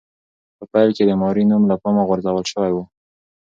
[0.57, 2.77] په پیل کې د ماري نوم له پامه غورځول شوی و.